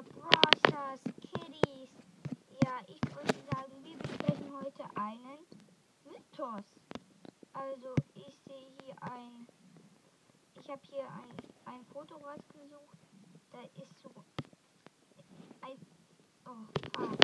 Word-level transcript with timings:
Leute, 0.00 0.14
Brawl 0.14 0.98
Kiddies. 1.20 1.90
Ja, 2.64 2.80
ich 2.86 3.00
wollte 3.14 3.34
sagen, 3.52 3.72
wir 3.82 3.98
besprechen 3.98 4.50
heute 4.54 4.84
einen 4.96 5.46
Mythos. 6.04 6.64
Also, 7.52 7.94
ich 8.14 8.38
sehe 8.46 8.66
hier 8.82 8.94
ein. 9.02 9.46
Ich 10.58 10.70
habe 10.70 10.80
hier 10.88 11.04
ein, 11.04 11.74
ein 11.74 11.84
Foto 11.86 12.16
rausgesucht. 12.16 12.98
Da 13.50 13.60
ist 13.82 14.00
so 14.02 14.10
ein. 15.60 15.78
Oh. 16.46 17.16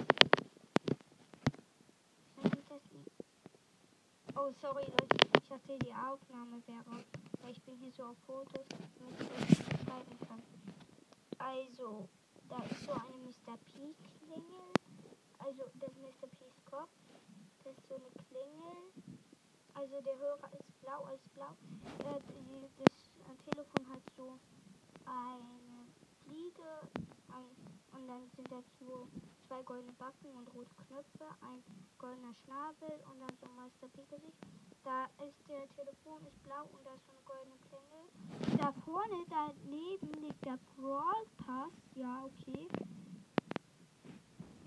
Oh, 4.39 4.53
sorry 4.61 4.85
Leute, 4.85 5.17
ich 5.35 5.49
dachte 5.49 5.79
die 5.79 5.95
Aufnahme 5.95 6.63
wäre, 6.67 7.05
ich 7.51 7.63
bin 7.63 7.77
hier 7.79 7.91
so 7.93 8.05
auf 8.05 8.19
Fotos, 8.27 8.67
damit 8.69 9.21
ich 9.21 9.57
das 9.57 9.85
schreiben 9.85 10.19
kann. 10.29 10.43
Also, 11.39 12.07
da 12.49 12.59
ist 12.65 12.85
so 12.85 12.93
eine 12.93 13.17
Mr. 13.27 13.57
P-Klingel. 13.59 14.73
Also, 15.39 15.63
das 15.81 15.91
ist 15.91 15.99
Mr. 15.99 16.29
P's 16.29 16.65
Kopf. 16.65 16.91
Das 17.65 17.77
ist 17.77 17.89
so 17.89 17.95
eine 17.97 18.11
Klingel. 18.29 18.93
Also, 19.75 20.01
der 20.01 20.19
Hörer 20.19 20.53
ist 20.53 20.81
blau, 20.81 21.05
als 21.05 21.23
blau. 21.35 21.53
Äh, 22.05 22.21
die, 22.31 22.85
das 22.85 23.11
Telefon 23.51 23.89
hat 23.89 24.03
so 24.17 24.39
eine 25.05 25.87
Fliege. 26.25 26.71
Ein, 27.29 27.51
und 27.93 28.09
dann 28.09 28.31
sind 28.37 28.51
dazu 28.51 29.09
zwei 29.47 29.63
goldene 29.63 29.93
Backen 29.93 30.31
und 30.37 30.53
rote 30.55 30.75
Knöpfe, 30.87 31.27
ein 31.41 31.63
goldener 31.99 32.35
Schnabel 32.35 33.01
und 33.11 33.21
dann 33.21 33.37
so 33.41 33.47
ein 33.47 33.57
Meister 33.57 33.89
P-Gesicht. 33.89 34.39
Da 34.85 35.07
ist 35.27 35.49
der 35.49 35.69
Telefon 35.75 36.25
ist 36.27 36.43
blau 36.43 36.65
und 36.73 36.85
da 36.85 36.95
ist 36.95 37.07
so 37.07 37.13
eine 37.13 37.23
goldene 37.25 37.57
Klingel. 37.67 38.59
Da 38.59 38.73
vorne 38.87 39.27
daneben 39.29 40.13
liegt 40.23 40.45
der 40.47 40.59
Brawl 40.77 41.27
Pass. 41.37 41.73
Ja, 41.97 42.25
okay. 42.25 42.69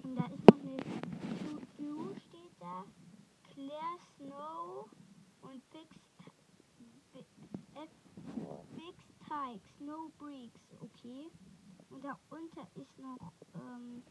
Und 0.03 0.15
da 0.15 0.25
ist 0.25 0.45
noch 0.51 0.59
eine 0.59 0.77
To-Do 1.39 2.13
steht 2.27 2.53
da. 2.59 2.83
Clear 3.53 3.97
Snow 4.17 4.89
und 5.41 5.63
Fix 5.71 5.95
Fix 7.11 7.27
Tike, 9.27 9.61
Snow 9.77 10.11
Bricks, 10.17 10.59
okay. 10.81 11.29
Und 11.89 12.03
da 12.03 12.17
unter 12.29 12.67
ist 12.75 12.97
noch 12.99 13.31
ähm, 13.55 14.03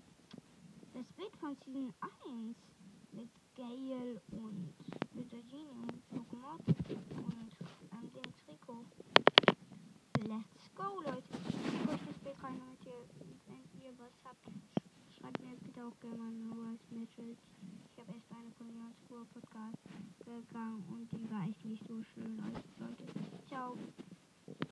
das 0.94 1.04
Bild 1.16 1.36
von 1.36 1.56
Season 1.64 1.92
1 2.24 2.56
mit 3.12 3.28
Gale 3.56 4.20
und 4.30 4.74
mit 5.12 5.30
der 5.32 5.42
Genie 5.42 5.68
und 5.70 5.92
Lokomotive 6.10 7.00
und 7.16 7.50
ähm, 7.92 8.12
dem 8.12 8.32
Trikot. 8.46 8.84
Let's 10.28 10.74
go, 10.74 11.00
Leute. 11.00 11.22
Ich 11.48 11.88
euch 11.88 12.00
das 12.06 12.18
Bild 12.22 12.42
rein, 12.42 12.58
damit 12.58 12.84
ihr, 12.84 13.08
wenn 13.46 13.82
ihr 13.82 13.98
was 13.98 14.12
habt, 14.24 14.44
bitte 15.78 15.86
auch 15.86 16.00
gerne 16.00 16.16
mal 16.16 16.56
Voice 16.56 16.90
Message. 16.90 17.38
Ich 17.86 17.98
habe 17.98 18.12
erst 18.12 18.26
eine 18.32 18.50
Ruhr 19.10 19.26
Podcast 19.32 19.78
gegangen 20.18 20.82
und 20.90 21.12
die 21.12 21.30
war 21.30 21.46
echt 21.46 21.57